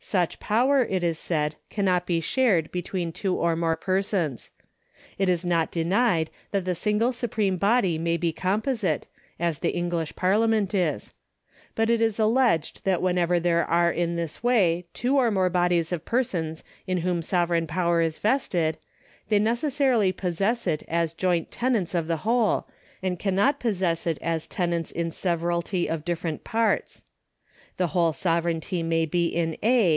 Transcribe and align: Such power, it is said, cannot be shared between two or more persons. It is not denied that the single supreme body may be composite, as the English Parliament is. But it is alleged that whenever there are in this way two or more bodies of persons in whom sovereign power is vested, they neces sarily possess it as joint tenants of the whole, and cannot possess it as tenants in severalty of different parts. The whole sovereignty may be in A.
Such 0.00 0.38
power, 0.38 0.82
it 0.84 1.02
is 1.02 1.18
said, 1.18 1.54
cannot 1.70 2.04
be 2.04 2.20
shared 2.20 2.70
between 2.70 3.10
two 3.10 3.36
or 3.36 3.56
more 3.56 3.74
persons. 3.74 4.50
It 5.16 5.30
is 5.30 5.46
not 5.46 5.70
denied 5.70 6.28
that 6.50 6.66
the 6.66 6.74
single 6.74 7.10
supreme 7.10 7.56
body 7.56 7.96
may 7.96 8.18
be 8.18 8.30
composite, 8.30 9.06
as 9.40 9.60
the 9.60 9.70
English 9.74 10.14
Parliament 10.14 10.74
is. 10.74 11.14
But 11.74 11.88
it 11.88 12.02
is 12.02 12.18
alleged 12.20 12.84
that 12.84 13.00
whenever 13.00 13.40
there 13.40 13.64
are 13.64 13.90
in 13.90 14.16
this 14.16 14.42
way 14.42 14.84
two 14.92 15.16
or 15.16 15.30
more 15.30 15.48
bodies 15.48 15.90
of 15.90 16.04
persons 16.04 16.62
in 16.86 16.98
whom 16.98 17.22
sovereign 17.22 17.66
power 17.66 18.02
is 18.02 18.18
vested, 18.18 18.76
they 19.28 19.40
neces 19.40 19.70
sarily 19.80 20.14
possess 20.14 20.66
it 20.66 20.82
as 20.86 21.14
joint 21.14 21.50
tenants 21.50 21.94
of 21.94 22.08
the 22.08 22.18
whole, 22.18 22.68
and 23.02 23.18
cannot 23.18 23.58
possess 23.58 24.06
it 24.06 24.18
as 24.20 24.46
tenants 24.46 24.92
in 24.92 25.10
severalty 25.10 25.88
of 25.88 26.04
different 26.04 26.44
parts. 26.44 27.06
The 27.76 27.88
whole 27.88 28.12
sovereignty 28.12 28.84
may 28.84 29.04
be 29.04 29.26
in 29.26 29.56
A. 29.60 29.94